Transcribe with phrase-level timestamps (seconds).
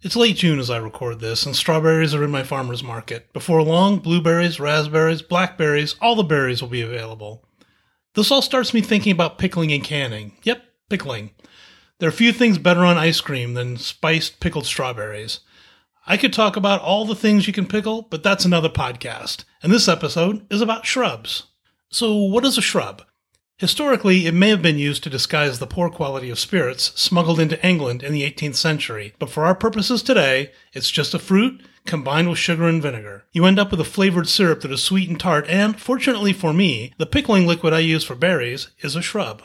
[0.00, 3.32] It's late June as I record this, and strawberries are in my farmer's market.
[3.32, 7.44] Before long, blueberries, raspberries, blackberries, all the berries will be available.
[8.14, 10.36] This all starts me thinking about pickling and canning.
[10.44, 11.30] Yep, pickling.
[11.98, 15.40] There are few things better on ice cream than spiced pickled strawberries.
[16.06, 19.42] I could talk about all the things you can pickle, but that's another podcast.
[19.64, 21.48] And this episode is about shrubs.
[21.90, 23.02] So, what is a shrub?
[23.58, 27.60] Historically, it may have been used to disguise the poor quality of spirits smuggled into
[27.66, 32.30] England in the 18th century, but for our purposes today, it's just a fruit combined
[32.30, 33.24] with sugar and vinegar.
[33.32, 36.52] You end up with a flavored syrup that is sweet and tart, and fortunately for
[36.52, 39.42] me, the pickling liquid I use for berries is a shrub.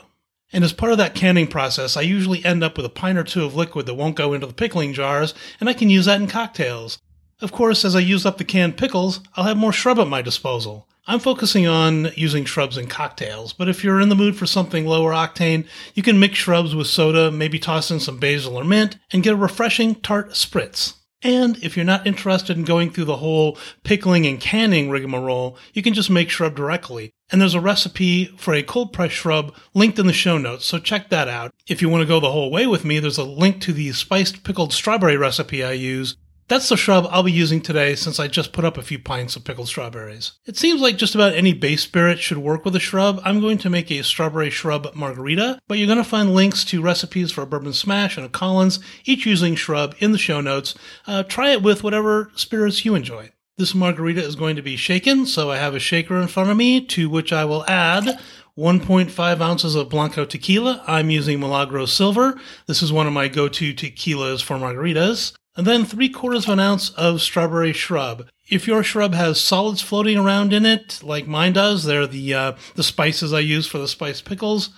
[0.52, 3.24] And as part of that canning process, I usually end up with a pint or
[3.24, 6.20] two of liquid that won't go into the pickling jars, and I can use that
[6.20, 7.00] in cocktails.
[7.40, 10.22] Of course, as I use up the canned pickles, I'll have more shrub at my
[10.22, 10.86] disposal.
[11.06, 14.86] I'm focusing on using shrubs in cocktails, but if you're in the mood for something
[14.86, 18.96] lower octane, you can mix shrubs with soda, maybe toss in some basil or mint,
[19.12, 20.94] and get a refreshing tart spritz.
[21.22, 25.82] And if you're not interested in going through the whole pickling and canning rigmarole, you
[25.82, 27.12] can just make shrub directly.
[27.30, 30.78] And there's a recipe for a cold press shrub linked in the show notes, so
[30.78, 31.52] check that out.
[31.66, 33.92] If you want to go the whole way with me, there's a link to the
[33.92, 36.16] spiced pickled strawberry recipe I use
[36.48, 39.36] that's the shrub I'll be using today since I just put up a few pints
[39.36, 40.32] of pickled strawberries.
[40.44, 43.20] It seems like just about any base spirit should work with a shrub.
[43.24, 46.82] I'm going to make a strawberry shrub margarita, but you're going to find links to
[46.82, 50.74] recipes for a bourbon smash and a Collins, each using shrub, in the show notes.
[51.06, 53.30] Uh, try it with whatever spirits you enjoy.
[53.56, 56.56] This margarita is going to be shaken, so I have a shaker in front of
[56.56, 58.18] me to which I will add
[58.58, 60.82] 1.5 ounces of Blanco tequila.
[60.86, 62.38] I'm using Milagro Silver.
[62.66, 66.50] This is one of my go to tequilas for margaritas and then three quarters of
[66.50, 68.28] an ounce of strawberry shrub.
[68.48, 72.52] If your shrub has solids floating around in it, like mine does, they're the uh,
[72.74, 74.70] the spices I use for the spice pickles.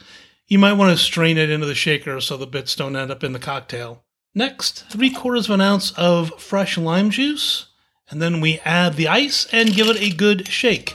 [0.46, 3.24] You might want to strain it into the shaker so the bits don't end up
[3.24, 4.05] in the cocktail.
[4.34, 7.66] Next, three quarters of an ounce of fresh lime juice,
[8.08, 10.94] and then we add the ice and give it a good shake.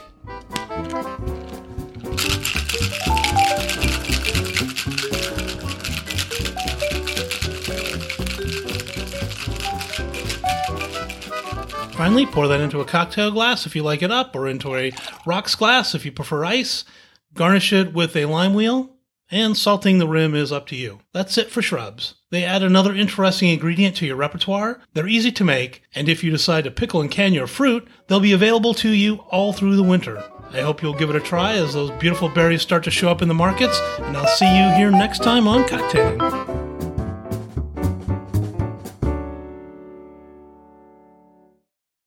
[12.02, 14.90] Finally, pour that into a cocktail glass if you like it up, or into a
[15.24, 16.84] rocks glass if you prefer ice.
[17.32, 18.96] Garnish it with a lime wheel,
[19.30, 20.98] and salting the rim is up to you.
[21.12, 22.16] That's it for shrubs.
[22.32, 24.80] They add another interesting ingredient to your repertoire.
[24.94, 28.18] They're easy to make, and if you decide to pickle and can your fruit, they'll
[28.18, 30.24] be available to you all through the winter.
[30.50, 33.22] I hope you'll give it a try as those beautiful berries start to show up
[33.22, 36.51] in the markets, and I'll see you here next time on Cocktailing.